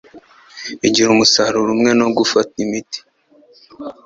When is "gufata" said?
2.17-2.53